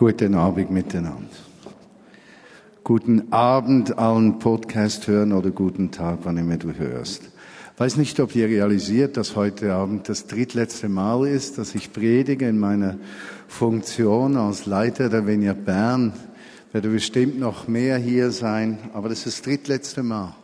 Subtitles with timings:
[0.00, 1.28] Guten Abend miteinander.
[2.82, 7.24] Guten Abend allen Podcast hören oder guten Tag, wann immer du hörst.
[7.76, 12.48] Weiß nicht, ob ihr realisiert, dass heute Abend das drittletzte Mal ist, dass ich predige
[12.48, 12.96] in meiner
[13.46, 16.14] Funktion als Leiter der Venia Bern.
[16.72, 20.34] Werde bestimmt noch mehr hier sein, aber das ist das drittletzte Mal.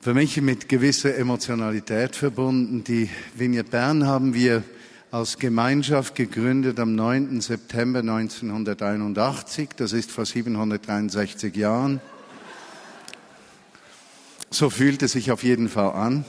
[0.00, 2.84] Für mich mit gewisser Emotionalität verbunden.
[2.84, 4.62] Die Venia Bern haben wir
[5.14, 7.40] als Gemeinschaft gegründet am 9.
[7.40, 9.68] September 1981.
[9.76, 12.00] Das ist vor 763 Jahren.
[14.50, 16.24] So fühlt es sich auf jeden Fall an.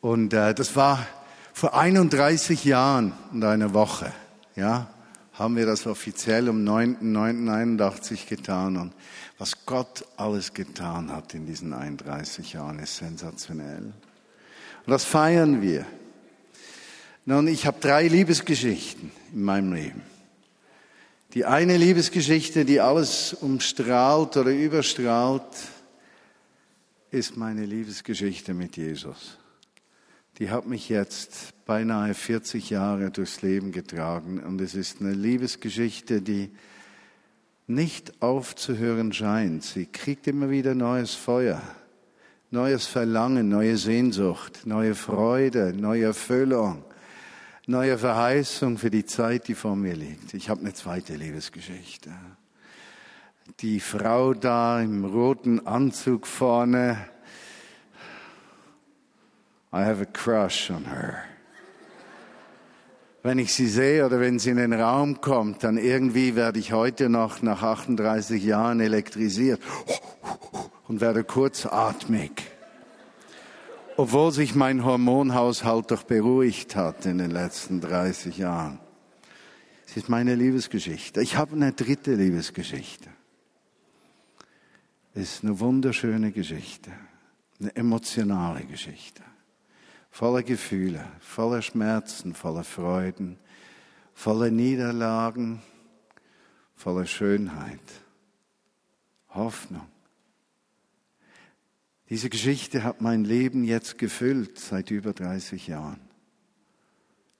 [0.00, 1.06] Und äh, das war
[1.52, 4.12] vor 31 Jahren und einer Woche.
[4.56, 4.88] Ja,
[5.34, 8.78] haben wir das offiziell um 9.9.81 getan.
[8.78, 8.94] Und
[9.38, 13.92] was Gott alles getan hat in diesen 31 Jahren, ist sensationell.
[14.86, 15.86] Und das feiern wir.
[17.26, 20.02] Nun, ich habe drei Liebesgeschichten in meinem Leben.
[21.34, 25.42] Die eine Liebesgeschichte, die alles umstrahlt oder überstrahlt,
[27.10, 29.38] ist meine Liebesgeschichte mit Jesus.
[30.38, 36.22] Die hat mich jetzt beinahe 40 Jahre durchs Leben getragen und es ist eine Liebesgeschichte,
[36.22, 36.50] die
[37.66, 39.62] nicht aufzuhören scheint.
[39.62, 41.62] Sie kriegt immer wieder neues Feuer,
[42.50, 46.82] neues Verlangen, neue Sehnsucht, neue Freude, neue Erfüllung
[47.70, 50.34] neue Verheißung für die Zeit, die vor mir liegt.
[50.34, 52.10] Ich habe eine zweite Liebesgeschichte.
[53.60, 56.98] Die Frau da im roten Anzug vorne.
[59.72, 61.22] I have a crush on her.
[63.22, 66.72] Wenn ich sie sehe oder wenn sie in den Raum kommt, dann irgendwie werde ich
[66.72, 69.60] heute noch nach 38 Jahren elektrisiert
[70.88, 72.32] und werde kurzatmig
[74.00, 78.80] obwohl sich mein Hormonhaushalt doch beruhigt hat in den letzten 30 Jahren.
[79.86, 81.20] Es ist meine Liebesgeschichte.
[81.20, 83.10] Ich habe eine dritte Liebesgeschichte.
[85.12, 86.90] Es ist eine wunderschöne Geschichte,
[87.60, 89.22] eine emotionale Geschichte,
[90.10, 93.38] voller Gefühle, voller Schmerzen, voller Freuden,
[94.14, 95.60] voller Niederlagen,
[96.74, 97.80] voller Schönheit,
[99.28, 99.86] Hoffnung.
[102.10, 106.00] Diese Geschichte hat mein Leben jetzt gefüllt seit über 30 Jahren.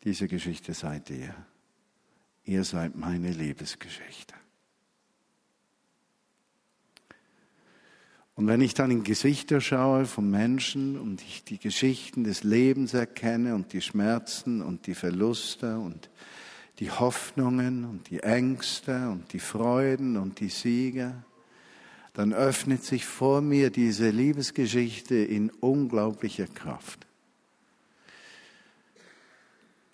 [0.05, 1.35] Diese Geschichte seid ihr.
[2.45, 4.35] Ihr seid meine Liebesgeschichte.
[8.37, 12.95] Und wenn ich dann in Gesichter schaue von Menschen und ich die Geschichten des Lebens
[12.95, 16.09] erkenne und die Schmerzen und die Verluste und
[16.79, 21.23] die Hoffnungen und die Ängste und die Freuden und die Siege,
[22.13, 27.07] dann öffnet sich vor mir diese Liebesgeschichte in unglaublicher Kraft.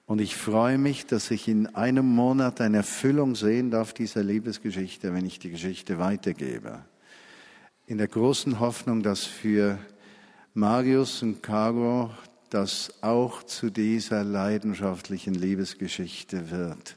[0.06, 5.12] Und ich freue mich, dass ich in einem Monat eine Erfüllung sehen darf dieser Liebesgeschichte,
[5.12, 6.84] wenn ich die Geschichte weitergebe.
[7.86, 9.78] In der großen Hoffnung, dass für
[10.54, 12.10] Marius und Caro
[12.50, 16.96] das auch zu dieser leidenschaftlichen Liebesgeschichte wird.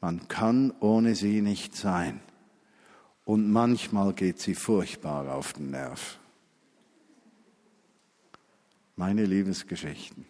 [0.00, 2.20] Man kann ohne sie nicht sein
[3.24, 6.18] und manchmal geht sie furchtbar auf den Nerv.
[8.96, 10.26] Meine Liebesgeschichten.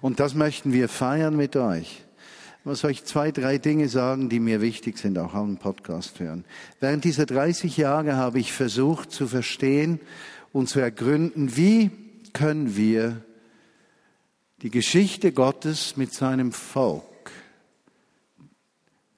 [0.00, 2.02] Und das möchten wir feiern mit euch.
[2.60, 6.44] Ich muss euch zwei, drei Dinge sagen, die mir wichtig sind, auch am Podcast hören.
[6.80, 10.00] Während dieser 30 Jahre habe ich versucht zu verstehen
[10.52, 11.90] und zu ergründen, wie
[12.32, 13.22] können wir
[14.62, 17.04] die Geschichte Gottes mit seinem Volk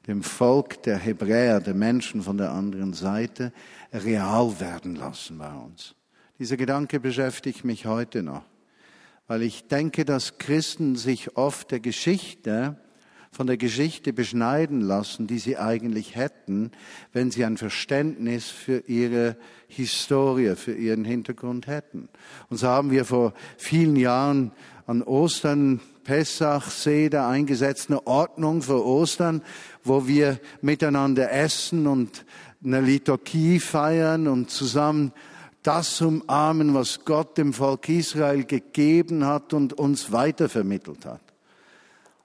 [0.07, 3.53] dem Volk der Hebräer, der Menschen von der anderen Seite,
[3.93, 5.95] real werden lassen bei uns.
[6.39, 8.43] Dieser Gedanke beschäftigt mich heute noch,
[9.27, 12.77] weil ich denke, dass Christen sich oft der Geschichte
[13.37, 16.71] von der Geschichte beschneiden lassen, die sie eigentlich hätten,
[17.13, 19.37] wenn sie ein Verständnis für ihre
[19.69, 22.09] Historie, für ihren Hintergrund hätten.
[22.49, 24.53] Und so haben wir vor vielen Jahren
[24.87, 29.43] an Ostern Pessach, Seder eingesetzt, eine Ordnung für Ostern,
[29.87, 32.25] wo wir miteinander essen und
[32.65, 35.13] eine Liturgie feiern und zusammen
[35.63, 41.26] das umarmen, was Gott dem Volk Israel gegeben hat und uns weitervermittelt hat.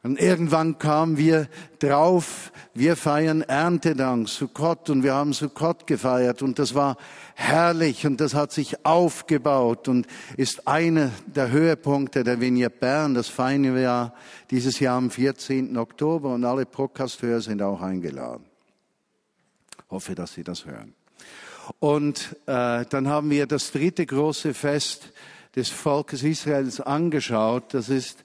[0.03, 6.57] Und irgendwann kamen wir drauf, wir feiern Erntedank, Sukkot, und wir haben Sukkot gefeiert, und
[6.57, 6.97] das war
[7.35, 10.07] herrlich, und das hat sich aufgebaut, und
[10.37, 14.13] ist einer der Höhepunkte der Vignette Bern, das feiern wir ja
[14.49, 15.77] dieses Jahr am 14.
[15.77, 18.45] Oktober, und alle Podcasthörer sind auch eingeladen.
[19.91, 20.95] Hoffe, dass Sie das hören.
[21.79, 25.11] Und äh, dann haben wir das dritte große Fest
[25.55, 28.23] des Volkes Israels angeschaut, das ist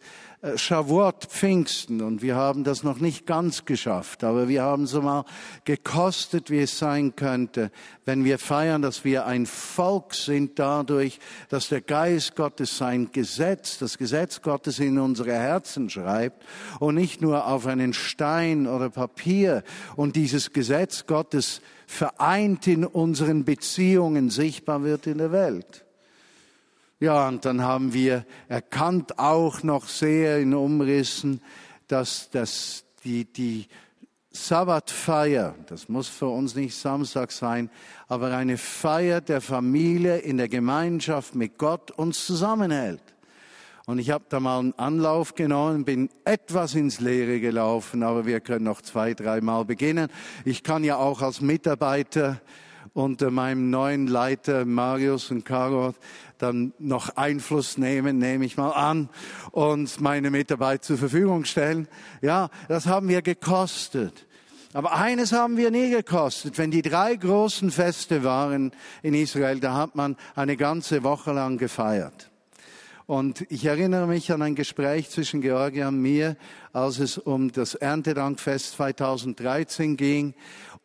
[0.54, 5.24] Shavuot, Pfingsten, und wir haben das noch nicht ganz geschafft, aber wir haben so mal
[5.64, 7.70] gekostet, wie es sein könnte,
[8.04, 13.78] wenn wir feiern, dass wir ein Volk sind dadurch, dass der Geist Gottes sein Gesetz,
[13.78, 16.44] das Gesetz Gottes in unsere Herzen schreibt
[16.80, 19.62] und nicht nur auf einen Stein oder Papier.
[19.96, 25.85] Und dieses Gesetz Gottes vereint in unseren Beziehungen sichtbar wird in der Welt.
[26.98, 31.42] Ja, und dann haben wir erkannt auch noch sehr in Umrissen,
[31.88, 33.66] dass das, die, die
[34.30, 37.68] Sabbatfeier, das muss für uns nicht Samstag sein,
[38.08, 43.02] aber eine Feier der Familie in der Gemeinschaft mit Gott uns zusammenhält.
[43.84, 48.40] Und ich habe da mal einen Anlauf genommen, bin etwas ins Leere gelaufen, aber wir
[48.40, 50.08] können noch zwei, dreimal beginnen.
[50.46, 52.40] Ich kann ja auch als Mitarbeiter
[52.96, 55.94] unter meinem neuen Leiter Marius und Caro
[56.38, 59.08] dann noch Einfluss nehmen, nehme ich mal an,
[59.52, 61.88] und meine Mitarbeit zur Verfügung stellen.
[62.22, 64.26] Ja, das haben wir gekostet.
[64.72, 66.58] Aber eines haben wir nie gekostet.
[66.58, 68.72] Wenn die drei großen Feste waren
[69.02, 72.30] in Israel, da hat man eine ganze Woche lang gefeiert.
[73.06, 76.36] Und ich erinnere mich an ein Gespräch zwischen Georgia und mir,
[76.72, 80.34] als es um das Erntedankfest 2013 ging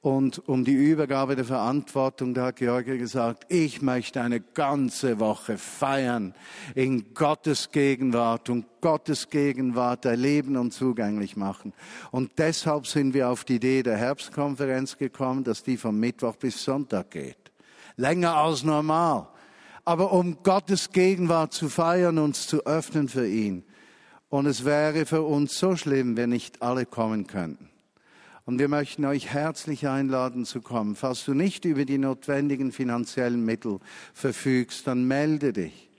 [0.02, 5.60] und um die Übergabe der Verantwortung, da hat Georgia gesagt, ich möchte eine ganze Woche
[5.60, 6.34] feiern
[6.74, 11.74] in Gottes Gegenwart und Gottes Gegenwart erleben und zugänglich machen.
[12.10, 16.64] Und deshalb sind wir auf die Idee der Herbstkonferenz gekommen, dass die vom Mittwoch bis
[16.64, 17.52] Sonntag geht.
[17.96, 19.28] Länger als normal.
[19.86, 23.64] Aber um Gottes Gegenwart zu feiern, uns zu öffnen für ihn.
[24.30, 27.71] Und es wäre für uns so schlimm, wenn nicht alle kommen könnten.
[28.46, 30.96] Und wir möchten euch herzlich einladen zu kommen.
[30.96, 33.80] Falls du nicht über die notwendigen finanziellen Mittel
[34.14, 35.90] verfügst, dann melde dich.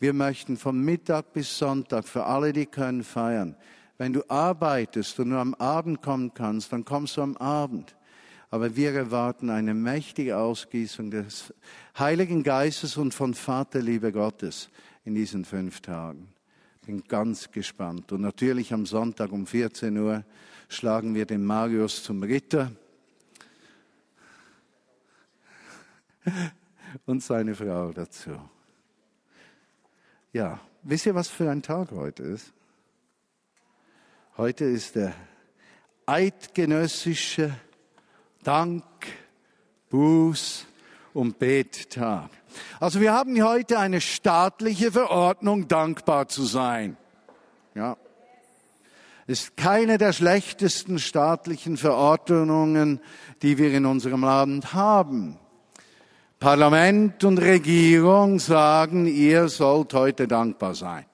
[0.00, 3.54] Wir möchten von Mittag bis Sonntag für alle, die können, feiern.
[3.98, 7.94] Wenn du arbeitest und nur am Abend kommen kannst, dann kommst du am Abend.
[8.50, 11.54] Aber wir erwarten eine mächtige Ausgießung des
[11.98, 14.70] Heiligen Geistes und von Vaterliebe Gottes
[15.04, 16.28] in diesen fünf Tagen.
[16.84, 18.10] Bin ganz gespannt.
[18.12, 20.24] Und natürlich am Sonntag um 14 Uhr
[20.72, 22.72] schlagen wir den Marius zum Ritter
[27.06, 28.30] und seine Frau dazu.
[30.32, 32.52] Ja, wisst ihr, was für ein Tag heute ist?
[34.38, 35.12] Heute ist der
[36.06, 37.54] eidgenössische
[38.42, 38.84] Dank,
[39.90, 40.66] Buß
[41.12, 42.30] und Bettag.
[42.80, 46.96] Also wir haben heute eine staatliche Verordnung, dankbar zu sein.
[47.74, 47.98] Ja
[49.26, 53.00] ist keine der schlechtesten staatlichen Verordnungen,
[53.42, 55.38] die wir in unserem Land haben.
[56.38, 61.06] Parlament und Regierung sagen, ihr sollt heute dankbar sein.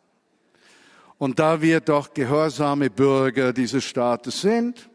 [1.18, 4.88] Und da wir doch gehorsame Bürger dieses Staates sind,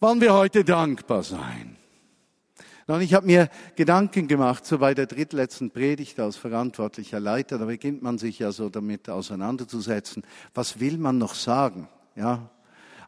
[0.00, 1.77] wollen wir heute dankbar sein.
[2.94, 7.66] Und ich habe mir Gedanken gemacht, so bei der drittletzten Predigt als verantwortlicher Leiter, da
[7.66, 10.22] beginnt man sich ja so damit auseinanderzusetzen.
[10.54, 11.86] Was will man noch sagen?
[12.16, 12.48] Ja.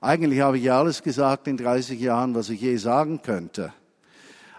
[0.02, 3.72] Eigentlich habe ich ja alles gesagt in 30 Jahren, was ich je sagen könnte.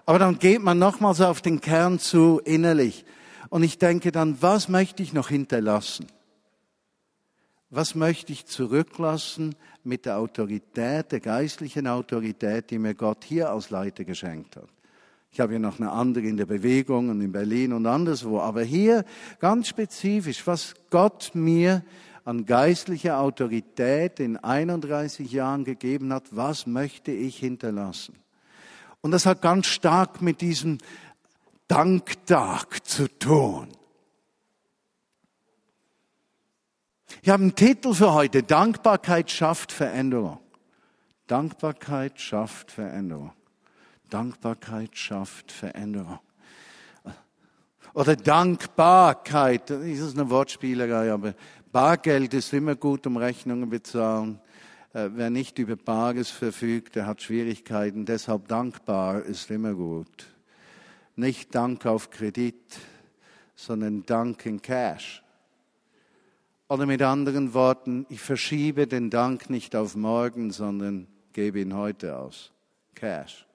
[0.07, 3.05] Aber dann geht man nochmals auf den Kern zu, innerlich.
[3.49, 6.07] Und ich denke dann, was möchte ich noch hinterlassen?
[7.69, 9.53] Was möchte ich zurücklassen
[9.83, 14.67] mit der Autorität, der geistlichen Autorität, die mir Gott hier als Leiter geschenkt hat?
[15.33, 18.41] Ich habe ja noch eine andere in der Bewegung und in Berlin und anderswo.
[18.41, 19.05] Aber hier
[19.39, 21.83] ganz spezifisch, was Gott mir
[22.25, 28.15] an geistlicher Autorität in 31 Jahren gegeben hat, was möchte ich hinterlassen?
[28.99, 30.79] Und das hat ganz stark mit diesem
[31.67, 33.69] Danktag zu tun.
[37.21, 38.43] Ich habe einen Titel für heute.
[38.43, 40.39] Dankbarkeit schafft Veränderung.
[41.27, 43.31] Dankbarkeit schafft Veränderung.
[44.11, 46.19] Dankbarkeit schafft Veränderung.
[47.93, 51.33] Oder Dankbarkeit, das ist eine Wortspielerei, aber
[51.71, 54.39] Bargeld ist immer gut, um Rechnungen bezahlen.
[54.93, 58.05] Äh, wer nicht über Bares verfügt, der hat Schwierigkeiten.
[58.05, 60.27] Deshalb dankbar ist immer gut.
[61.15, 62.79] Nicht Dank auf Kredit,
[63.55, 65.23] sondern Dank in Cash.
[66.67, 72.17] Oder mit anderen Worten, ich verschiebe den Dank nicht auf morgen, sondern gebe ihn heute
[72.17, 72.51] aus.
[72.95, 73.45] Cash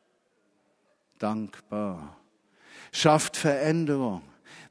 [1.19, 2.17] dankbar.
[2.93, 4.23] Schafft Veränderung.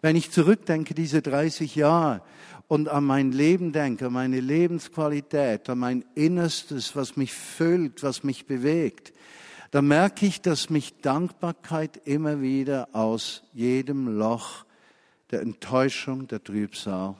[0.01, 2.21] Wenn ich zurückdenke, diese 30 Jahre
[2.67, 8.23] und an mein Leben denke, an meine Lebensqualität, an mein Innerstes, was mich füllt, was
[8.23, 9.13] mich bewegt,
[9.71, 14.65] dann merke ich, dass mich Dankbarkeit immer wieder aus jedem Loch
[15.31, 17.15] der Enttäuschung, der Trübsal,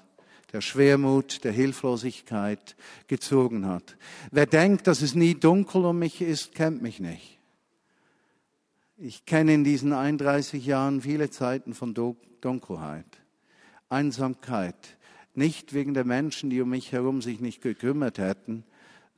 [0.53, 2.75] der Schwermut, der Hilflosigkeit
[3.07, 3.97] gezogen hat.
[4.31, 7.34] Wer denkt, dass es nie dunkel um mich ist, kennt mich nicht.
[8.97, 13.21] Ich kenne in diesen 31 Jahren viele Zeiten von Dunkelheit,
[13.89, 14.97] Einsamkeit,
[15.33, 18.63] nicht wegen der Menschen, die um mich herum sich nicht gekümmert hätten,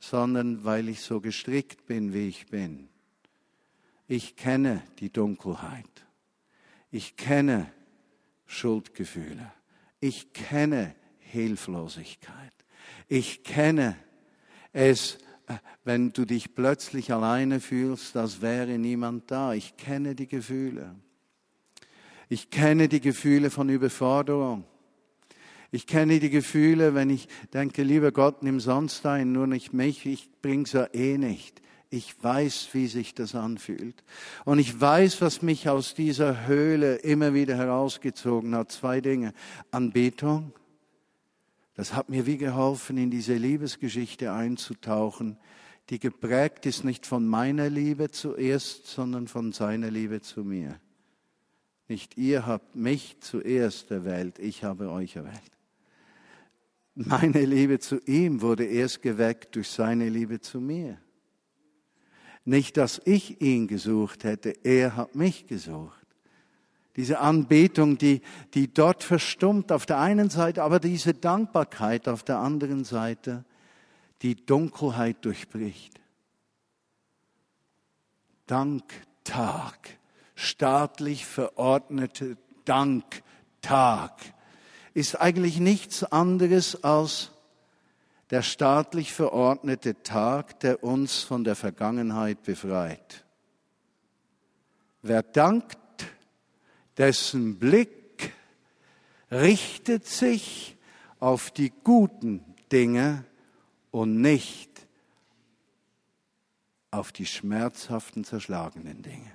[0.00, 2.88] sondern weil ich so gestrickt bin, wie ich bin.
[4.08, 5.84] Ich kenne die Dunkelheit.
[6.90, 7.70] Ich kenne
[8.46, 9.52] Schuldgefühle.
[10.00, 12.52] Ich kenne Hilflosigkeit.
[13.06, 13.96] Ich kenne
[14.72, 15.18] es,
[15.84, 19.54] wenn du dich plötzlich alleine fühlst, als wäre niemand da.
[19.54, 20.94] Ich kenne die Gefühle.
[22.28, 24.64] Ich kenne die Gefühle von Überforderung.
[25.70, 30.06] Ich kenne die Gefühle, wenn ich denke, lieber Gott, nimm sonst ein, nur nicht mich,
[30.06, 31.60] ich bring's ja eh nicht.
[31.90, 34.04] Ich weiß, wie sich das anfühlt.
[34.44, 38.70] Und ich weiß, was mich aus dieser Höhle immer wieder herausgezogen hat.
[38.72, 39.32] Zwei Dinge.
[39.70, 40.52] Anbetung.
[41.78, 45.38] Das hat mir wie geholfen, in diese Liebesgeschichte einzutauchen,
[45.90, 50.80] die geprägt ist nicht von meiner Liebe zuerst, sondern von seiner Liebe zu mir.
[51.86, 55.52] Nicht ihr habt mich zuerst erwählt, ich habe euch erwählt.
[56.96, 60.98] Meine Liebe zu ihm wurde erst geweckt durch seine Liebe zu mir.
[62.44, 65.97] Nicht, dass ich ihn gesucht hätte, er hat mich gesucht.
[66.98, 68.22] Diese Anbetung, die,
[68.54, 73.44] die dort verstummt auf der einen Seite, aber diese Dankbarkeit auf der anderen Seite,
[74.22, 76.00] die Dunkelheit durchbricht.
[78.48, 79.96] Danktag,
[80.34, 84.14] staatlich verordnete Danktag,
[84.92, 87.30] ist eigentlich nichts anderes als
[88.30, 93.24] der staatlich verordnete Tag, der uns von der Vergangenheit befreit.
[95.02, 95.78] Wer dankt,
[96.98, 98.32] dessen Blick
[99.30, 100.76] richtet sich
[101.20, 103.24] auf die guten Dinge
[103.90, 104.68] und nicht
[106.90, 109.32] auf die schmerzhaften, zerschlagenen Dinge.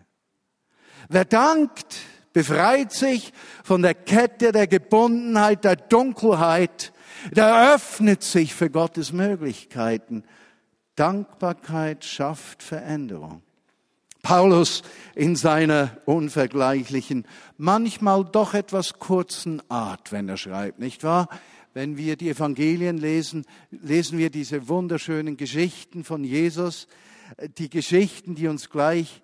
[1.09, 1.97] Wer dankt,
[2.33, 3.31] befreit sich
[3.63, 6.93] von der Kette der Gebundenheit, der Dunkelheit,
[7.31, 10.23] der öffnet sich für Gottes Möglichkeiten.
[10.95, 13.41] Dankbarkeit schafft Veränderung.
[14.23, 14.83] Paulus
[15.15, 17.27] in seiner unvergleichlichen,
[17.57, 21.27] manchmal doch etwas kurzen Art, wenn er schreibt, nicht wahr?
[21.73, 26.87] Wenn wir die Evangelien lesen, lesen wir diese wunderschönen Geschichten von Jesus,
[27.57, 29.21] die Geschichten, die uns gleich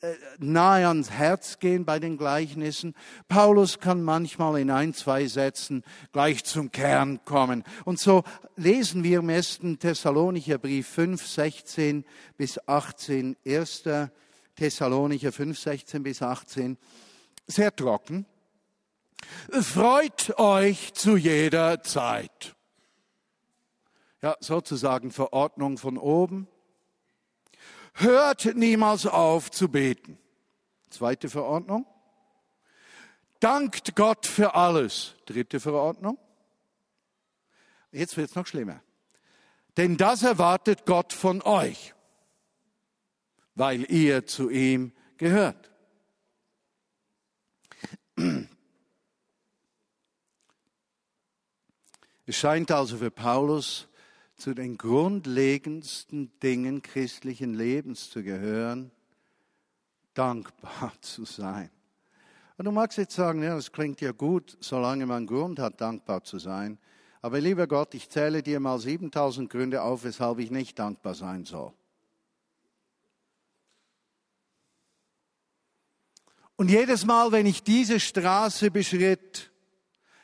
[0.00, 2.94] äh, nahe ans Herz gehen bei den Gleichnissen.
[3.28, 7.64] Paulus kann manchmal in ein, zwei Sätzen gleich zum Kern kommen.
[7.84, 8.24] Und so
[8.56, 12.04] lesen wir im ersten Thessalonicher Brief 5, 16
[12.36, 13.84] bis 18, 1.
[14.58, 16.78] Thessalonicher 5, 16 bis 18,
[17.46, 18.26] sehr trocken.
[19.52, 22.56] Freut euch zu jeder Zeit.
[24.20, 26.48] Ja, sozusagen Verordnung von oben
[27.94, 30.18] hört niemals auf zu beten.
[30.90, 31.86] Zweite Verordnung.
[33.38, 35.14] Dankt Gott für alles.
[35.26, 36.18] Dritte Verordnung.
[37.92, 38.82] Jetzt wird es noch schlimmer.
[39.76, 41.94] Denn das erwartet Gott von euch,
[43.58, 45.68] weil ihr zu ihm gehört.
[52.24, 53.88] Es scheint also für Paulus
[54.36, 58.92] zu den grundlegendsten Dingen christlichen Lebens zu gehören,
[60.14, 61.70] dankbar zu sein.
[62.58, 66.22] Und du magst jetzt sagen, ja, das klingt ja gut, solange man Grund hat, dankbar
[66.22, 66.78] zu sein.
[67.22, 71.44] Aber lieber Gott, ich zähle dir mal 7000 Gründe auf, weshalb ich nicht dankbar sein
[71.44, 71.72] soll.
[76.58, 79.52] Und jedes Mal, wenn ich diese Straße beschritt,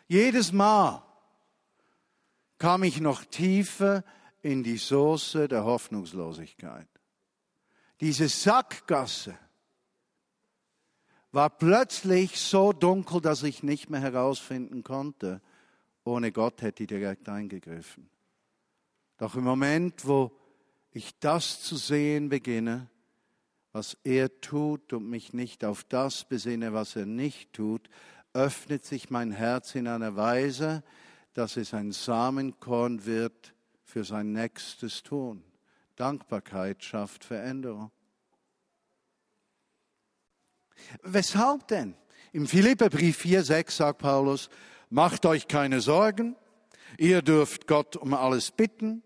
[0.08, 1.00] jedes Mal
[2.58, 4.02] kam ich noch tiefer
[4.42, 6.88] in die Soße der Hoffnungslosigkeit.
[8.00, 9.38] Diese Sackgasse
[11.30, 15.40] war plötzlich so dunkel, dass ich nicht mehr herausfinden konnte.
[16.02, 18.10] Ohne Gott hätte ich direkt eingegriffen.
[19.18, 20.32] Doch im Moment, wo
[20.90, 22.90] ich das zu sehen beginne,
[23.74, 27.90] was er tut und mich nicht auf das besinne, was er nicht tut,
[28.32, 30.84] öffnet sich mein Herz in einer Weise,
[31.34, 33.52] dass es ein Samenkorn wird
[33.82, 35.42] für sein nächstes Tun.
[35.96, 37.90] Dankbarkeit schafft Veränderung.
[41.02, 41.96] Weshalb denn?
[42.32, 44.50] Im Philipperbrief 4, 6 sagt Paulus,
[44.88, 46.36] macht euch keine Sorgen,
[46.96, 49.02] ihr dürft Gott um alles bitten,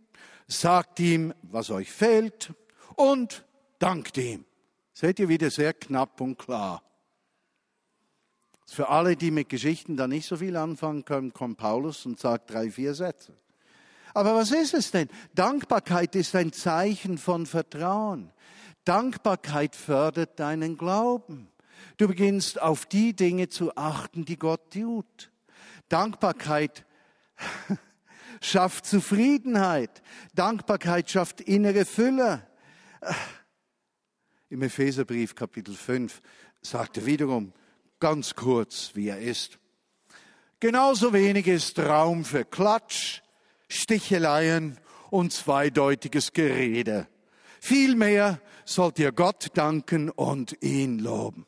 [0.47, 2.53] sagt ihm, was euch fehlt
[2.97, 3.47] und
[3.79, 4.45] dankt ihm.
[5.01, 6.83] Seht ihr wieder sehr knapp und klar.
[8.67, 12.51] Für alle, die mit Geschichten da nicht so viel anfangen können, kommt Paulus und sagt
[12.51, 13.33] drei, vier Sätze.
[14.13, 15.09] Aber was ist es denn?
[15.37, 18.33] Dankbarkeit ist ein Zeichen von Vertrauen.
[18.85, 21.49] Dankbarkeit fördert deinen Glauben.
[21.97, 25.31] Du beginnst auf die Dinge zu achten, die Gott tut.
[25.89, 26.85] Dankbarkeit
[28.41, 30.03] schafft Zufriedenheit.
[30.35, 32.45] Dankbarkeit schafft innere Fülle.
[34.51, 36.23] Im Epheserbrief Kapitel 5
[36.63, 37.53] sagt er wiederum,
[38.01, 39.59] ganz kurz, wie er ist.
[40.59, 43.21] Genauso wenig ist Raum für Klatsch,
[43.69, 44.79] Sticheleien
[45.11, 47.09] und zweideutiges Gerede.
[47.61, 51.47] Vielmehr sollt ihr Gott danken und ihn loben.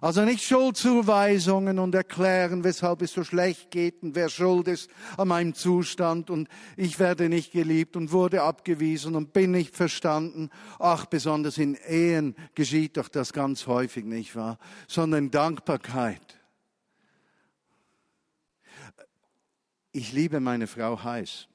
[0.00, 5.28] Also nicht Schuldzuweisungen und erklären, weshalb es so schlecht geht und wer schuld ist an
[5.28, 10.50] meinem Zustand und ich werde nicht geliebt und wurde abgewiesen und bin nicht verstanden.
[10.78, 14.58] Ach, besonders in Ehen geschieht doch das ganz häufig, nicht wahr?
[14.86, 16.38] Sondern Dankbarkeit.
[19.90, 21.48] Ich liebe meine Frau heiß.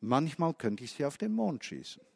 [0.00, 2.07] Manchmal könnte ich sie auf den Mond schießen.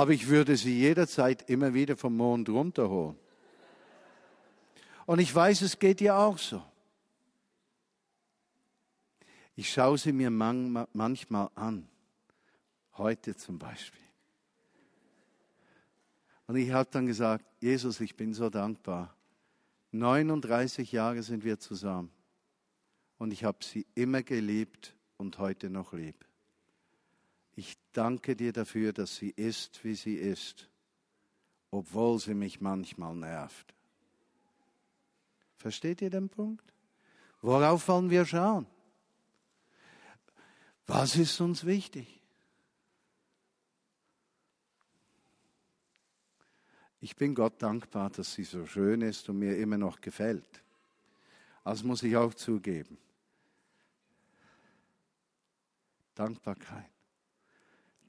[0.00, 3.18] Aber ich würde sie jederzeit immer wieder vom Mond runterholen.
[5.04, 6.62] Und ich weiß, es geht ihr auch so.
[9.56, 11.86] Ich schaue sie mir manchmal an,
[12.96, 14.00] heute zum Beispiel.
[16.46, 19.14] Und ich habe dann gesagt, Jesus, ich bin so dankbar.
[19.92, 22.10] 39 Jahre sind wir zusammen.
[23.18, 26.29] Und ich habe sie immer geliebt und heute noch lieb.
[27.60, 30.70] Ich danke dir dafür, dass sie ist, wie sie ist,
[31.70, 33.74] obwohl sie mich manchmal nervt.
[35.58, 36.64] Versteht ihr den Punkt?
[37.42, 38.66] Worauf wollen wir schauen?
[40.86, 42.22] Was ist uns wichtig?
[47.02, 50.62] Ich bin Gott dankbar, dass sie so schön ist und mir immer noch gefällt.
[51.62, 52.96] Das muss ich auch zugeben.
[56.14, 56.99] Dankbarkeit.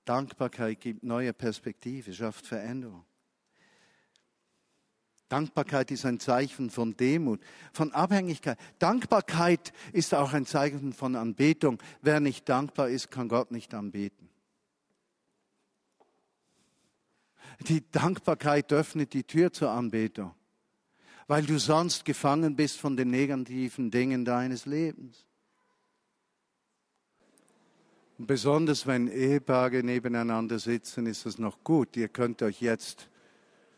[0.06, 3.06] Dankbarkeit gibt neue Perspektive, schafft Veränderung.
[5.32, 7.40] Dankbarkeit ist ein Zeichen von Demut,
[7.72, 8.60] von Abhängigkeit.
[8.80, 11.82] Dankbarkeit ist auch ein Zeichen von Anbetung.
[12.02, 14.30] Wer nicht dankbar ist, kann Gott nicht anbeten.
[17.68, 20.34] Die Dankbarkeit öffnet die Tür zur Anbetung,
[21.28, 25.26] weil du sonst gefangen bist von den negativen Dingen deines Lebens.
[28.22, 31.98] Und besonders wenn Ehepaare nebeneinander sitzen, ist es noch gut.
[31.98, 33.10] Ihr könnt euch jetzt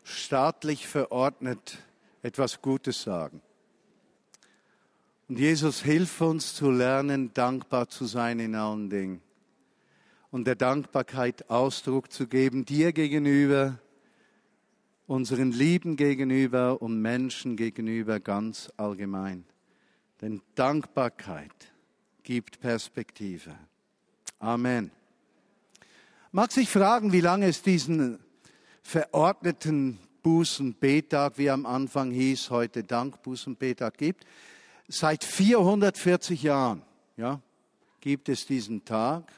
[0.02, 1.78] staatlich verordnet
[2.22, 3.40] etwas Gutes sagen.
[5.30, 9.22] Und Jesus hilft uns zu lernen, dankbar zu sein in allen Dingen.
[10.30, 13.78] Und der Dankbarkeit Ausdruck zu geben, dir gegenüber,
[15.06, 19.46] unseren Lieben gegenüber und Menschen gegenüber ganz allgemein.
[20.20, 21.72] Denn Dankbarkeit
[22.24, 23.56] gibt Perspektive.
[24.44, 24.90] Amen.
[26.30, 28.18] Mag sich fragen, wie lange es diesen
[28.82, 34.26] verordneten Bußenbetag, wie am Anfang hieß, heute Dank Bußenbetag gibt.
[34.86, 36.82] Seit 440 Jahren,
[37.16, 37.40] ja,
[38.02, 39.32] gibt es diesen Tag.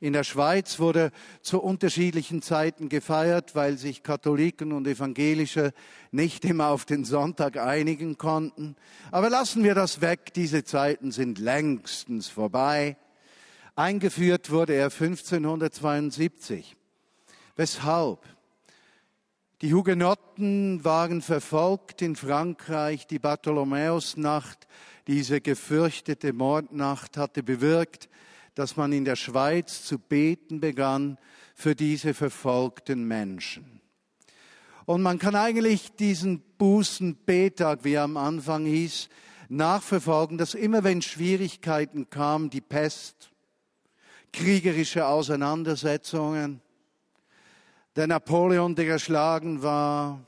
[0.00, 5.74] In der Schweiz wurde zu unterschiedlichen Zeiten gefeiert, weil sich Katholiken und Evangelische
[6.10, 8.76] nicht immer auf den Sonntag einigen konnten.
[9.10, 12.96] Aber lassen wir das weg, diese Zeiten sind längstens vorbei.
[13.78, 16.74] Eingeführt wurde er 1572.
[17.54, 18.26] Weshalb?
[19.62, 23.06] Die Hugenotten waren verfolgt in Frankreich.
[23.06, 24.66] Die Bartholomäusnacht,
[25.06, 28.08] diese gefürchtete Mordnacht, hatte bewirkt,
[28.56, 31.16] dass man in der Schweiz zu beten begann
[31.54, 33.80] für diese verfolgten Menschen.
[34.86, 39.08] Und man kann eigentlich diesen Bußenbetag, wie er am Anfang hieß,
[39.48, 43.30] nachverfolgen, dass immer wenn Schwierigkeiten kamen, die Pest,
[44.32, 46.60] kriegerische Auseinandersetzungen,
[47.96, 50.20] der Napoleon, der erschlagen war,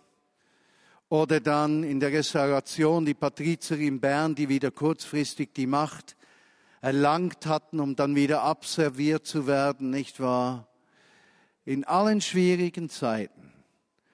[1.09, 6.17] oder dann in der Restauration die Patrizier in Bern, die wieder kurzfristig die Macht
[6.81, 10.69] erlangt hatten, um dann wieder abserviert zu werden, nicht wahr?
[11.65, 13.53] In allen schwierigen Zeiten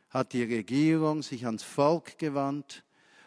[0.09, 2.83] hat die Regierung sich ans Volk gewandt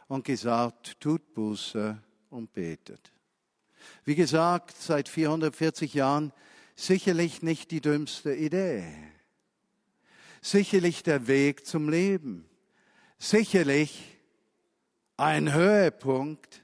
[0.07, 1.97] und gesagt, tut Buße
[2.31, 3.11] und betet.
[4.03, 6.33] Wie gesagt, seit 440 Jahren
[6.79, 8.85] sicherlich nicht die dümmste Idee.
[10.41, 12.49] Sicherlich der Weg zum Leben.
[13.17, 14.17] Sicherlich
[15.17, 16.63] ein Höhepunkt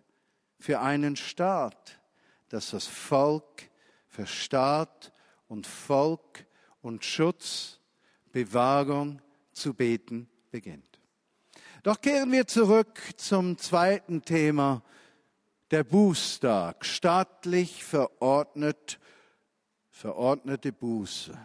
[0.57, 1.99] für einen Staat,
[2.47, 3.69] dass das Volk
[4.07, 5.11] für Staat
[5.49, 6.45] und Volk
[6.81, 7.81] und Schutz,
[8.31, 10.99] Bewahrung zu beten beginnt.
[11.83, 14.81] Doch kehren wir zurück zum zweiten Thema,
[15.71, 18.99] der Bußtag, staatlich verordnet,
[19.95, 21.37] verordnete Buße.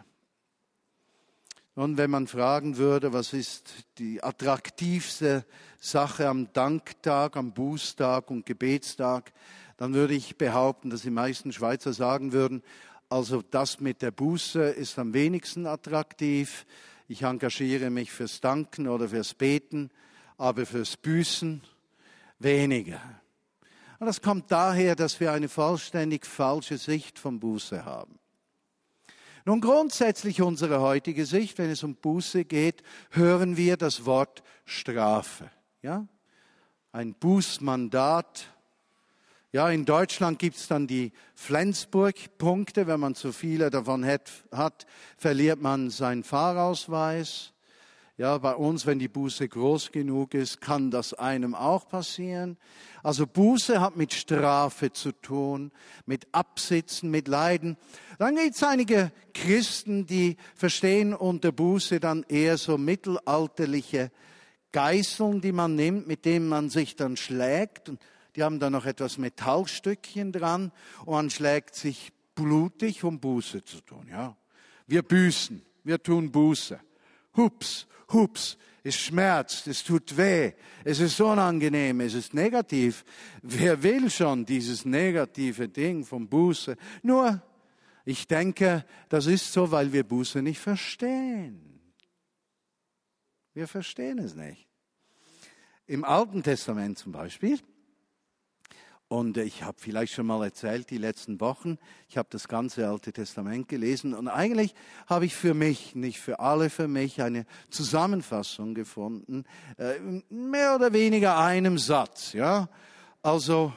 [1.73, 5.45] Und wenn man fragen würde, was ist die attraktivste
[5.79, 9.31] Sache am Danktag, am Bußtag und Gebetstag,
[9.77, 12.61] dann würde ich behaupten, dass die meisten Schweizer sagen würden,
[13.09, 16.65] also das mit der Buße ist am wenigsten attraktiv.
[17.07, 19.89] Ich engagiere mich fürs Danken oder fürs Beten,
[20.37, 21.61] aber fürs Büßen
[22.39, 23.01] weniger.
[23.99, 28.20] Und das kommt daher, dass wir eine vollständig falsche Sicht vom Buße haben.
[29.45, 35.49] Nun grundsätzlich unsere heutige Sicht, wenn es um Buße geht, hören wir das Wort Strafe.
[35.81, 36.07] Ja?
[36.91, 38.45] Ein Bußmandat.
[39.53, 42.87] Ja, in Deutschland gibt's dann die Flensburg-Punkte.
[42.87, 44.85] Wenn man zu viele davon hat,
[45.17, 47.50] verliert man seinen Fahrausweis.
[48.21, 52.55] Ja, bei uns, wenn die Buße groß genug ist, kann das einem auch passieren.
[53.01, 55.71] Also Buße hat mit Strafe zu tun,
[56.05, 57.77] mit Absitzen, mit Leiden.
[58.19, 64.11] Dann gibt es einige Christen, die verstehen unter Buße dann eher so mittelalterliche
[64.71, 67.89] Geißeln, die man nimmt, mit denen man sich dann schlägt.
[67.89, 67.99] Und
[68.35, 70.71] die haben dann noch etwas Metallstückchen dran
[71.05, 74.05] und man schlägt sich blutig, um Buße zu tun.
[74.11, 74.37] Ja,
[74.85, 76.79] wir büßen, wir tun Buße.
[77.35, 83.05] Hups, hups, es schmerzt, es tut weh, es ist unangenehm, es ist negativ.
[83.41, 86.75] Wer will schon dieses negative Ding vom Buße?
[87.03, 87.41] Nur,
[88.05, 91.81] ich denke, das ist so, weil wir Buße nicht verstehen.
[93.53, 94.67] Wir verstehen es nicht.
[95.85, 97.59] Im Alten Testament zum Beispiel
[99.11, 103.11] und ich habe vielleicht schon mal erzählt, die letzten Wochen, ich habe das ganze Alte
[103.11, 104.73] Testament gelesen und eigentlich
[105.05, 109.43] habe ich für mich, nicht für alle, für mich eine Zusammenfassung gefunden,
[109.77, 112.31] äh, mehr oder weniger einem Satz.
[112.31, 112.69] Ja,
[113.21, 113.73] also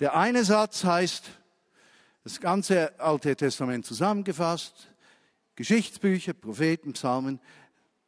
[0.00, 1.24] der eine Satz heißt,
[2.24, 4.88] das ganze Alte Testament zusammengefasst,
[5.56, 7.38] Geschichtsbücher, Propheten, Psalmen.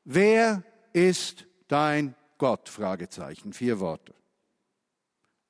[0.05, 0.63] Wer
[0.95, 2.71] ist dein Gott?
[2.71, 4.15] Fragezeichen, vier Worte.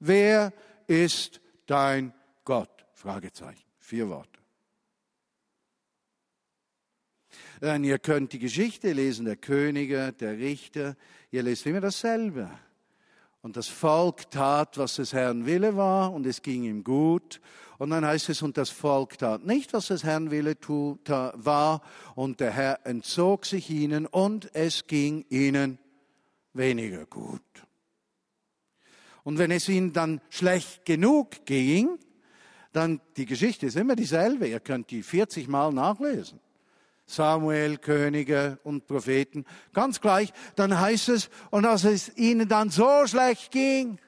[0.00, 0.71] Wer ist
[1.66, 2.12] dein
[2.44, 2.86] Gott?
[2.92, 3.64] Fragezeichen.
[3.78, 4.40] Vier Worte.
[7.60, 10.96] Dann ihr könnt die Geschichte lesen, der Könige, der Richter.
[11.30, 12.50] Ihr lest immer dasselbe.
[13.40, 17.40] Und das Volk tat, was des Herrn Wille war, und es ging ihm gut.
[17.78, 21.82] Und dann heißt es, und das Volk tat nicht, was des Herrn Wille war,
[22.14, 25.78] und der Herr entzog sich ihnen, und es ging ihnen
[26.52, 27.42] weniger gut.
[29.24, 31.98] Und wenn es ihnen dann schlecht genug ging,
[32.72, 34.48] dann die Geschichte ist immer dieselbe.
[34.48, 36.40] Ihr könnt die 40 Mal nachlesen.
[37.06, 39.44] Samuel, Könige und Propheten.
[39.72, 40.32] Ganz gleich.
[40.56, 43.98] Dann heißt es, und als es ihnen dann so schlecht ging,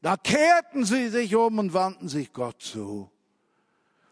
[0.00, 3.10] da kehrten sie sich um und wandten sich Gott zu.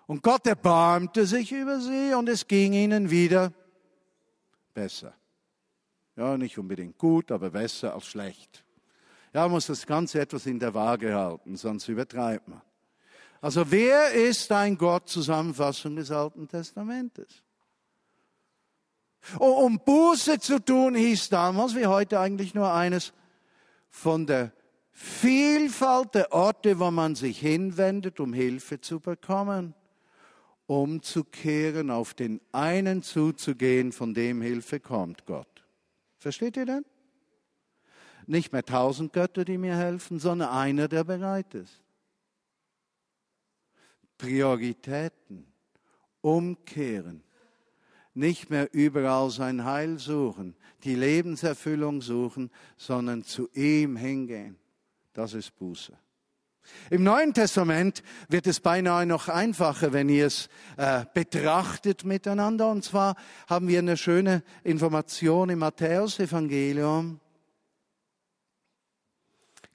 [0.07, 3.53] Und Gott erbarmte sich über sie und es ging ihnen wieder
[4.75, 5.15] besser.
[6.17, 8.65] Ja, nicht unbedingt gut, aber besser als schlecht.
[9.33, 12.63] Ja, man muss das Ganze etwas in der Waage halten, sonst übertreibt man.
[13.41, 15.09] Also wer ist ein Gott?
[15.09, 17.43] Zusammenfassung des Alten Testamentes.
[19.39, 23.13] Um Buße zu tun, hieß damals wie heute eigentlich nur eines
[23.89, 24.53] von der
[24.93, 29.75] Vielfalt der Orte, wo man sich hinwendet, um Hilfe zu bekommen,
[30.67, 35.65] umzukehren, auf den einen zuzugehen, von dem Hilfe kommt, Gott.
[36.19, 36.85] Versteht ihr denn?
[38.31, 41.83] Nicht mehr tausend Götter, die mir helfen, sondern einer, der bereit ist.
[44.19, 45.47] Prioritäten,
[46.21, 47.23] umkehren,
[48.15, 54.57] nicht mehr überall sein Heil suchen, die Lebenserfüllung suchen, sondern zu ihm hingehen.
[55.13, 55.97] Das ist Buße.
[56.91, 62.71] Im Neuen Testament wird es beinahe noch einfacher, wenn ihr es äh, betrachtet miteinander.
[62.71, 63.17] Und zwar
[63.49, 67.19] haben wir eine schöne Information im Matthäus-Evangelium.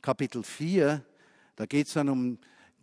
[0.05, 1.03] Kapitel 4,
[1.55, 2.37] da geht es dann um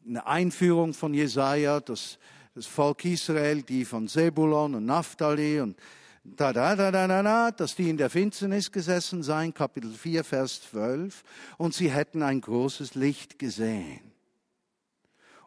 [0.04, 2.18] eine Einführung von Jesaja, das,
[2.52, 5.78] das Volk Israel, die von Sebulon und Naphtali und
[6.24, 10.24] da, da, da, da, da, da, dass die in der Finsternis gesessen seien, Kapitel 4,
[10.24, 11.22] Vers 12,
[11.58, 14.00] und sie hätten ein großes Licht gesehen.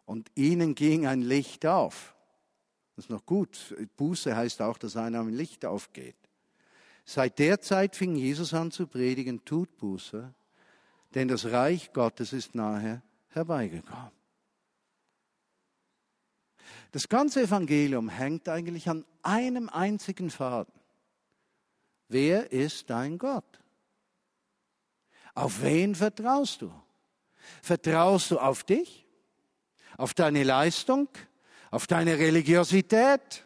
[0.06, 2.16] Und ihnen ging ein Licht auf.
[2.96, 3.76] Das ist noch gut.
[3.98, 6.16] Buße heißt auch, dass einem ein Licht aufgeht.
[7.04, 10.34] Seit der Zeit fing Jesus an zu predigen, tut Buße,
[11.16, 14.12] denn das Reich Gottes ist nahe herbeigekommen.
[16.92, 20.74] Das ganze Evangelium hängt eigentlich an einem einzigen Faden.
[22.08, 23.60] Wer ist dein Gott?
[25.34, 26.72] Auf wen vertraust du?
[27.62, 29.06] Vertraust du auf dich?
[29.98, 31.10] Auf deine Leistung?
[31.72, 33.46] Auf deine Religiosität?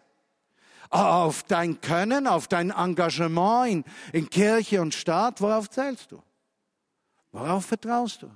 [0.89, 2.27] Auf dein Können?
[2.27, 5.41] Auf dein Engagement in, in Kirche und Staat?
[5.41, 6.21] Worauf zählst du?
[7.31, 8.31] Worauf vertraust du?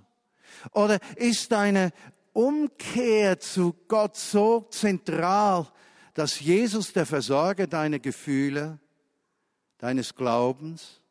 [0.71, 1.91] Oder ist deine
[2.33, 5.67] Umkehr zu Gott so zentral,
[6.13, 8.79] dass Jesus der Versorger deiner Gefühle,
[9.77, 11.01] deines Glaubens,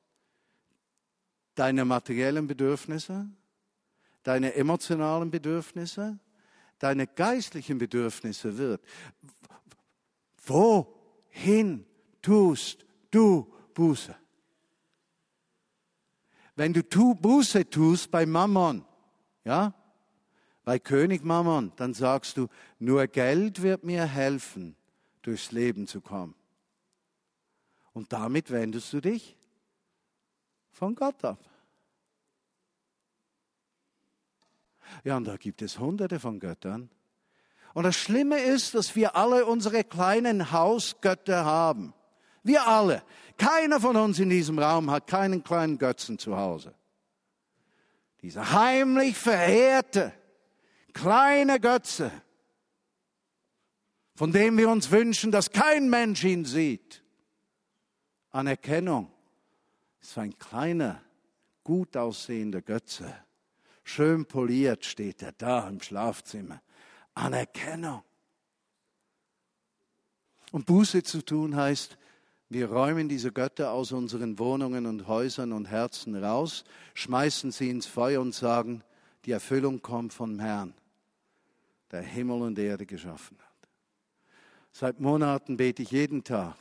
[1.54, 3.28] deiner materiellen Bedürfnisse,
[4.22, 6.18] deiner emotionalen Bedürfnisse,
[6.78, 8.80] deine geistlichen Bedürfnisse wird.
[10.46, 11.86] Wohin
[12.20, 14.14] tust du Buße?
[16.54, 18.84] Wenn du tu Buße tust bei Mammon,
[19.44, 19.74] ja,
[20.64, 24.76] bei König Mammon, dann sagst du, nur Geld wird mir helfen,
[25.22, 26.34] durchs Leben zu kommen.
[27.92, 29.36] Und damit wendest du dich
[30.70, 31.38] von Gott ab.
[35.04, 36.90] Ja, und da gibt es hunderte von Göttern.
[37.74, 41.94] Und das Schlimme ist, dass wir alle unsere kleinen Hausgötter haben.
[42.42, 43.02] Wir alle.
[43.42, 46.72] Keiner von uns in diesem Raum hat keinen kleinen Götzen zu Hause.
[48.20, 50.12] Dieser heimlich verehrte,
[50.92, 52.12] kleine Götze,
[54.14, 57.02] von dem wir uns wünschen, dass kein Mensch ihn sieht.
[58.30, 59.10] Anerkennung
[60.00, 61.02] ist ein kleiner,
[61.64, 63.12] gut aussehender Götze.
[63.82, 66.62] Schön poliert steht er da im Schlafzimmer.
[67.14, 68.04] Anerkennung.
[70.52, 71.98] Und Buße zu tun heißt,
[72.52, 77.86] wir räumen diese Götter aus unseren Wohnungen und Häusern und Herzen raus, schmeißen sie ins
[77.86, 78.82] Feuer und sagen,
[79.24, 80.74] die Erfüllung kommt vom Herrn,
[81.90, 83.68] der Himmel und Erde geschaffen hat.
[84.72, 86.56] Seit Monaten bete ich jeden Tag,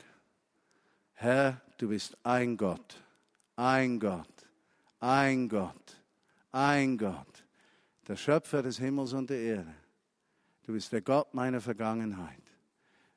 [1.13, 3.01] Herr, du bist ein Gott,
[3.55, 4.27] ein Gott,
[4.99, 6.01] ein Gott,
[6.51, 7.45] ein Gott,
[8.07, 9.73] der Schöpfer des Himmels und der Erde.
[10.63, 12.41] Du bist der Gott meiner Vergangenheit.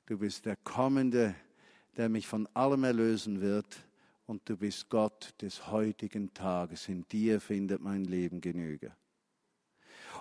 [0.06, 1.34] Du bist der kommende
[1.96, 3.66] der mich von allem erlösen wird.
[4.26, 6.88] Und du bist Gott des heutigen Tages.
[6.88, 8.92] In dir findet mein Leben Genüge.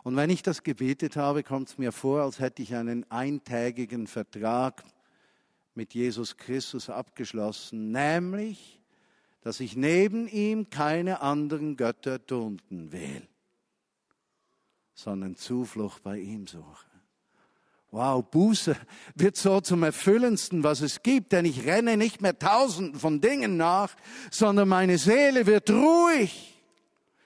[0.04, 4.08] Und wenn ich das gebetet habe, kommt es mir vor, als hätte ich einen eintägigen
[4.08, 4.84] Vertrag
[5.76, 8.82] mit Jesus Christus abgeschlossen, nämlich,
[9.42, 13.28] dass ich neben ihm keine anderen Götter dunden will,
[14.94, 16.93] sondern Zuflucht bei ihm suche.
[17.94, 18.76] Wow, Buße
[19.14, 23.56] wird so zum Erfüllendsten, was es gibt, denn ich renne nicht mehr tausenden von Dingen
[23.56, 23.96] nach,
[24.32, 26.60] sondern meine Seele wird ruhig,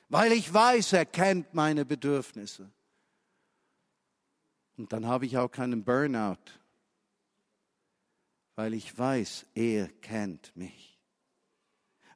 [0.09, 2.69] weil ich weiß, er kennt meine Bedürfnisse.
[4.75, 6.35] Und dann habe ich auch keinen Burnout,
[8.57, 10.99] weil ich weiß, er kennt mich.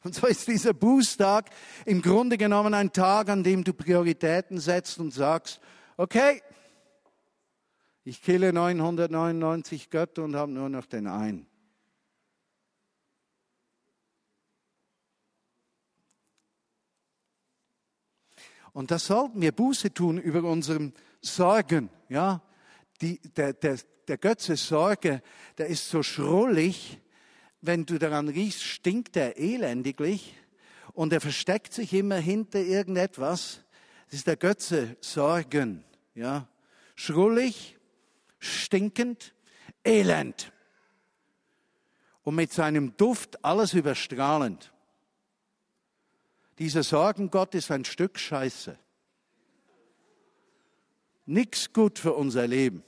[0.03, 1.51] Und so ist dieser Bußtag
[1.85, 5.61] im Grunde genommen ein Tag, an dem du Prioritäten setzt und sagst,
[5.95, 6.41] okay,
[8.03, 11.47] ich kille 999 Götter und habe nur noch den einen.
[18.73, 22.41] Und das sollten wir Buße tun über unseren Sorgen, ja.
[23.01, 25.21] Die, der, der, der Götze Sorge,
[25.57, 26.99] der ist so schrullig,
[27.61, 30.35] wenn du daran riechst, stinkt er elendiglich
[30.93, 33.63] und er versteckt sich immer hinter irgendetwas.
[34.05, 35.83] Das ist der Götze Sorgen,
[36.15, 36.47] ja.
[36.95, 37.77] Schrullig,
[38.41, 39.33] stinkend,
[39.85, 40.51] elend
[42.23, 44.73] und mit seinem Duft alles überstrahlend.
[46.59, 48.77] Dieser Sorgengott ist ein Stück Scheiße.
[51.25, 52.83] Nix gut für unser Leben.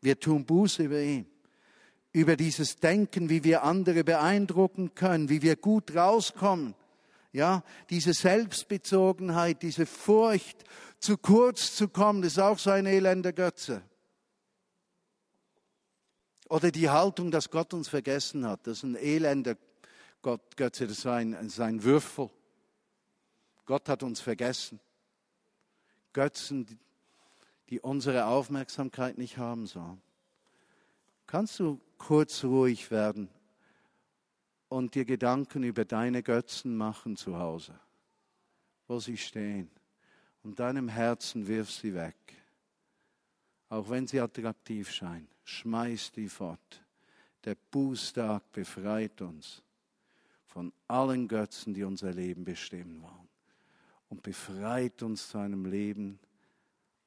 [0.00, 1.26] Wir tun Buße über ihn,
[2.12, 6.74] über dieses Denken, wie wir andere beeindrucken können, wie wir gut rauskommen
[7.36, 10.64] ja, diese Selbstbezogenheit, diese Furcht,
[10.98, 13.82] zu kurz zu kommen, ist auch so ein elender Götze.
[16.48, 19.56] Oder die Haltung, dass Gott uns vergessen hat, das ist ein elender
[20.22, 22.30] Gott, Götze, das ist ein, das ist ein Würfel.
[23.66, 24.80] Gott hat uns vergessen.
[26.14, 26.78] Götzen,
[27.68, 30.00] die unsere Aufmerksamkeit nicht haben sollen.
[31.26, 33.28] Kannst du kurz ruhig werden
[34.68, 37.78] und dir Gedanken über deine Götzen machen zu Hause,
[38.86, 39.70] wo sie stehen.
[40.42, 42.16] Und deinem Herzen wirf sie weg.
[43.68, 46.84] Auch wenn sie attraktiv scheinen, schmeiß die fort.
[47.44, 49.62] Der Bußtag befreit uns
[50.46, 53.28] von allen Götzen, die unser Leben bestimmen wollen.
[54.08, 56.18] Und befreit uns zu einem Leben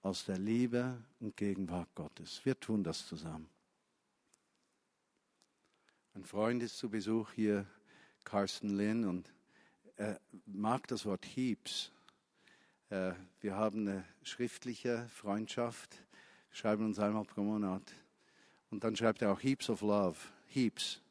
[0.01, 2.41] aus der Liebe und Gegenwart Gottes.
[2.43, 3.49] Wir tun das zusammen.
[6.19, 7.65] Ein Freund ist zu Besuch hier,
[8.25, 9.31] Carsten Lynn, und
[9.95, 11.93] er mag das Wort Heaps.
[12.89, 15.95] Äh, wir haben eine schriftliche Freundschaft,
[16.51, 17.83] schreiben uns einmal pro Monat.
[18.69, 20.17] Und dann schreibt er auch Heaps of Love.
[20.47, 21.01] Heaps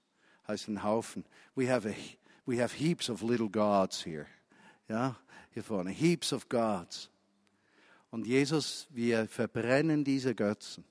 [0.47, 1.25] heißt ein Haufen.
[1.55, 1.95] We have, a,
[2.45, 4.27] we have heaps of little gods here.
[4.91, 5.17] Ja,
[5.55, 5.89] hier vorne.
[5.89, 7.09] Heaps of gods.
[8.11, 10.85] Und Jesus, wir verbrennen diese Götzen.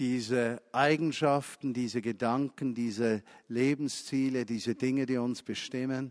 [0.00, 6.10] Diese Eigenschaften, diese Gedanken, diese Lebensziele, diese Dinge, die uns bestimmen,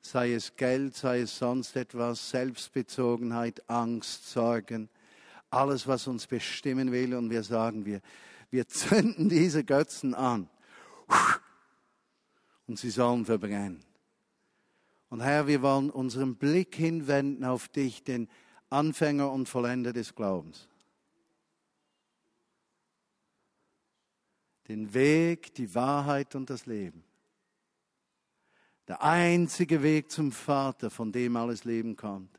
[0.00, 4.88] sei es Geld, sei es sonst etwas, Selbstbezogenheit, Angst, Sorgen,
[5.50, 7.14] alles, was uns bestimmen will.
[7.14, 8.00] Und wir sagen, wir,
[8.50, 10.48] wir zünden diese Götzen an.
[12.66, 13.84] Und sie sollen verbrennen.
[15.10, 18.30] Und Herr, wir wollen unseren Blick hinwenden auf dich, den
[18.70, 20.66] Anfänger und Vollender des Glaubens.
[24.68, 27.04] Den Weg, die Wahrheit und das Leben.
[28.88, 32.38] Der einzige Weg zum Vater, von dem alles Leben kommt.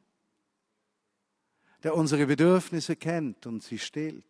[1.83, 4.25] Der unsere Bedürfnisse kennt und sie stillt.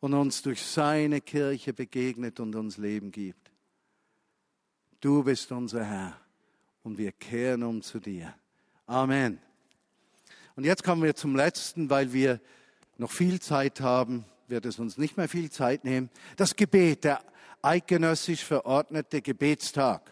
[0.00, 3.52] Und uns durch seine Kirche begegnet und uns Leben gibt.
[5.00, 6.20] Du bist unser Herr
[6.82, 8.34] und wir kehren um zu dir.
[8.86, 9.40] Amen.
[10.56, 12.40] Und jetzt kommen wir zum letzten, weil wir
[12.98, 16.10] noch viel Zeit haben, wird es uns nicht mehr viel Zeit nehmen.
[16.36, 17.24] Das Gebet, der
[17.62, 20.10] eidgenössisch verordnete Gebetstag.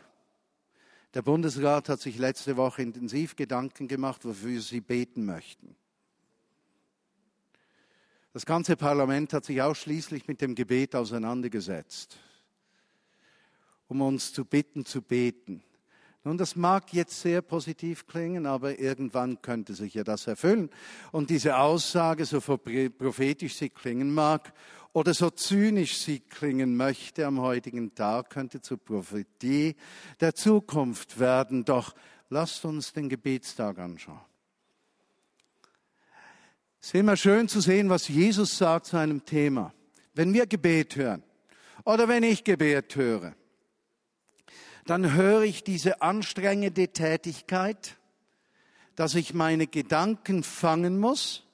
[1.12, 5.76] Der Bundesrat hat sich letzte Woche intensiv Gedanken gemacht, wofür sie beten möchten.
[8.33, 12.16] Das ganze Parlament hat sich ausschließlich mit dem Gebet auseinandergesetzt,
[13.88, 15.62] um uns zu bitten zu beten.
[16.22, 20.68] Nun, das mag jetzt sehr positiv klingen, aber irgendwann könnte sich ja das erfüllen.
[21.12, 24.52] Und diese Aussage, so prophetisch sie klingen mag
[24.92, 29.76] oder so zynisch sie klingen möchte am heutigen Tag, könnte zur Prophetie
[30.20, 31.64] der Zukunft werden.
[31.64, 31.94] Doch
[32.28, 34.20] lasst uns den Gebetstag anschauen.
[36.83, 39.72] Es ist immer schön zu sehen, was Jesus sagt zu einem Thema.
[40.14, 41.22] Wenn wir Gebet hören
[41.85, 43.35] oder wenn ich Gebet höre,
[44.86, 47.96] dann höre ich diese anstrengende Tätigkeit,
[48.96, 51.44] dass ich meine Gedanken fangen muss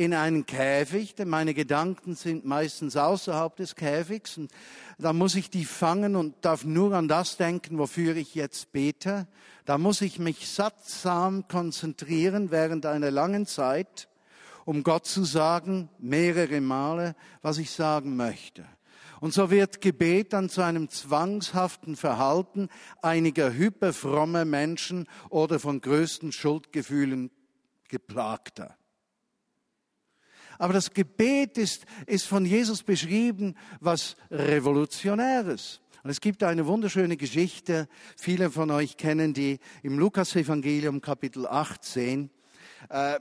[0.00, 4.50] in einen Käfig, denn meine Gedanken sind meistens außerhalb des Käfigs und
[4.98, 9.26] da muss ich die fangen und darf nur an das denken, wofür ich jetzt bete.
[9.66, 14.08] Da muss ich mich sattsam konzentrieren während einer langen Zeit,
[14.64, 18.64] um Gott zu sagen, mehrere Male, was ich sagen möchte.
[19.20, 22.68] Und so wird Gebet dann zu einem zwangshaften Verhalten
[23.02, 27.30] einiger hyperfromme Menschen oder von größten Schuldgefühlen
[27.88, 28.76] geplagter.
[30.58, 35.80] Aber das Gebet ist, ist von Jesus beschrieben, was Revolutionäres.
[36.02, 42.30] Und es gibt eine wunderschöne Geschichte, viele von euch kennen die im Lukas-Evangelium Kapitel 18.
[42.88, 43.20] Äh, äh,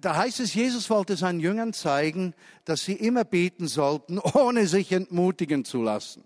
[0.00, 4.92] da heißt es, Jesus wollte seinen Jüngern zeigen, dass sie immer beten sollten, ohne sich
[4.92, 6.24] entmutigen zu lassen.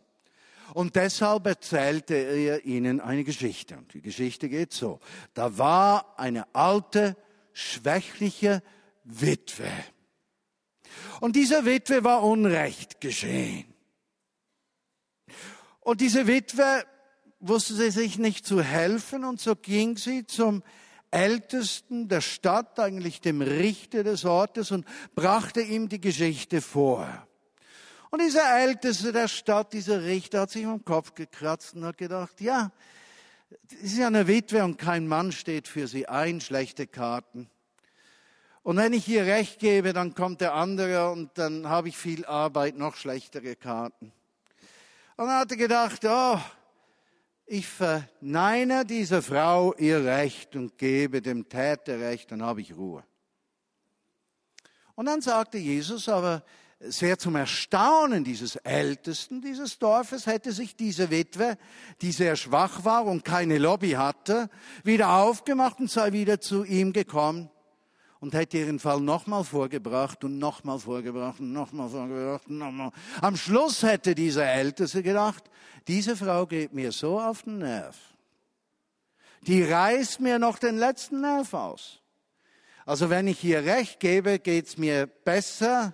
[0.75, 3.77] Und deshalb erzählte er ihnen eine Geschichte.
[3.77, 5.01] Und die Geschichte geht so.
[5.35, 7.15] Da war eine alte,
[7.53, 8.63] schwächliche
[9.05, 9.71] Witwe.
[11.21, 13.67] Und dieser Witwe war Unrecht geschehen.
[15.81, 16.85] Und diese Witwe
[17.39, 20.63] wusste sie sich nicht zu helfen und so ging sie zum
[21.13, 27.07] Ältesten der Stadt, eigentlich dem Richter des Ortes und brachte ihm die Geschichte vor.
[28.11, 32.41] Und dieser Älteste der Stadt, dieser Richter, hat sich am Kopf gekratzt und hat gedacht,
[32.41, 32.73] ja,
[33.69, 37.49] sie ist ja eine Witwe und kein Mann steht für sie ein, schlechte Karten.
[38.63, 42.25] Und wenn ich ihr Recht gebe, dann kommt der andere und dann habe ich viel
[42.25, 44.13] Arbeit, noch schlechtere Karten.
[45.17, 46.39] Und dann hat er gedacht, oh,
[47.53, 53.05] ich verneine dieser Frau ihr Recht und gebe dem Täter Recht, dann habe ich Ruhe.
[54.95, 56.45] Und dann sagte Jesus aber,
[56.81, 61.59] sehr zum Erstaunen dieses Ältesten dieses Dorfes hätte sich diese Witwe,
[62.01, 64.49] die sehr schwach war und keine Lobby hatte,
[64.83, 67.51] wieder aufgemacht und sei wieder zu ihm gekommen
[68.23, 72.93] und hätte ihren Fall nochmal vorgebracht und nochmal vorgebracht und nochmal vorgebracht und nochmal.
[73.21, 75.51] Am Schluss hätte dieser Älteste gedacht,
[75.89, 77.99] diese Frau geht mir so auf den Nerv.
[79.49, 81.99] Die reißt mir noch den letzten Nerv aus.
[82.87, 85.93] Also wenn ich ihr Recht gebe, geht's mir besser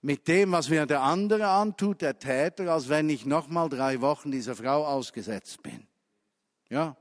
[0.00, 4.30] mit dem, was mir der andere antut, der Täter, als wenn ich nochmal drei Wochen
[4.30, 5.88] dieser Frau ausgesetzt bin.
[6.70, 6.96] Ja,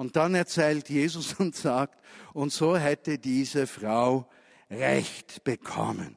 [0.00, 4.26] und dann erzählt Jesus und sagt, und so hätte diese Frau
[4.70, 6.16] Recht bekommen.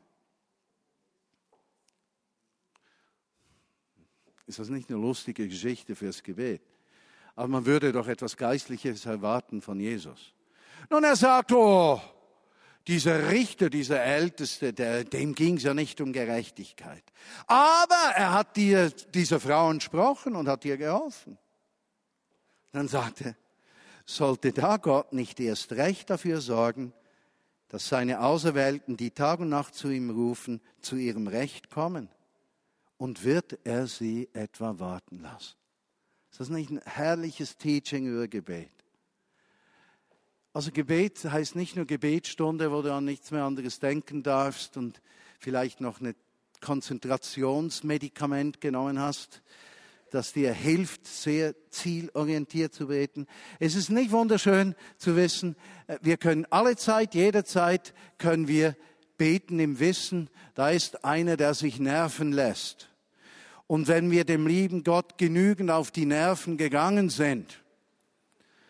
[4.46, 6.62] ist das nicht eine lustige Geschichte fürs Gebet?
[7.36, 10.34] Aber man würde doch etwas Geistliches erwarten von Jesus.
[10.90, 12.00] Nun, er sagt, oh,
[12.88, 17.04] dieser Richter, dieser Älteste, der, dem ging es ja nicht um Gerechtigkeit.
[17.48, 21.38] Aber er hat dir, dieser Frau entsprochen und hat ihr geholfen.
[22.72, 23.36] Dann sagte,
[24.06, 26.94] sollte da Gott nicht erst recht dafür sorgen,
[27.70, 32.10] dass seine Auserwählten, die Tag und Nacht zu ihm rufen, zu ihrem Recht kommen?
[32.98, 35.56] Und wird er sie etwa warten lassen?
[36.32, 38.70] Ist das nicht ein herrliches Teaching über Gebet?
[40.54, 45.02] Also Gebet heißt nicht nur Gebetsstunde, wo du an nichts mehr anderes denken darfst und
[45.40, 46.14] vielleicht noch ein
[46.62, 49.42] Konzentrationsmedikament genommen hast,
[50.14, 53.26] das dir hilft, sehr zielorientiert zu beten.
[53.60, 55.56] Es ist nicht wunderschön zu wissen,
[55.88, 58.76] äh, wir können alle Zeit, jederzeit können wir
[59.18, 62.90] beten im Wissen, da ist einer, der sich nerven lässt.
[63.68, 67.64] Und wenn wir dem lieben Gott genügend auf die Nerven gegangen sind,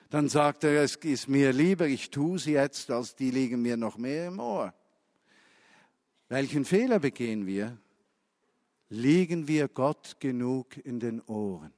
[0.09, 3.77] dann sagt er, es ist mir lieber, ich tue sie jetzt, als die liegen mir
[3.77, 4.73] noch mehr im Ohr.
[6.29, 7.77] Welchen Fehler begehen wir?
[8.93, 11.73] Liegen wir Gott genug in den Ohren?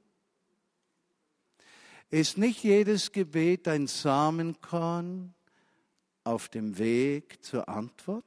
[2.10, 5.34] Ist nicht jedes Gebet ein Samenkorn
[6.24, 8.24] auf dem Weg zur Antwort?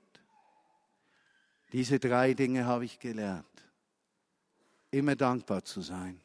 [1.72, 3.46] Diese drei Dinge habe ich gelernt.
[4.92, 6.20] Immer dankbar zu sein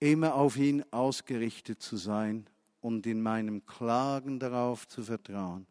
[0.00, 2.46] immer auf ihn ausgerichtet zu sein
[2.80, 5.66] und in meinem Klagen darauf zu vertrauen,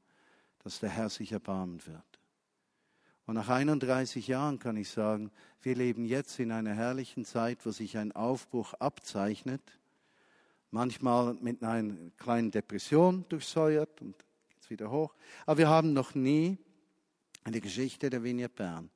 [0.63, 2.08] dass der Herr sich erbarmen wird.
[3.29, 5.29] Und nach 31 Jahren kann ich sagen,
[5.61, 9.61] wir leben jetzt in einer herrlichen Zeit, wo sich ein Aufbruch abzeichnet,
[10.71, 14.15] manchmal mit einer kleinen Depression durchsäuert und
[14.49, 15.13] geht's wieder hoch.
[15.45, 16.57] Aber wir haben noch nie
[17.43, 18.89] eine Geschichte der Vignette Bern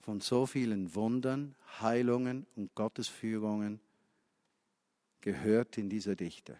[0.00, 3.78] von so vielen Wundern, Heilungen und Gottesführungen
[5.20, 6.56] gehört in dieser Dichte.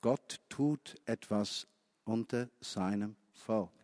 [0.00, 1.68] Gott tut etwas
[2.04, 3.79] unter seinem Volk.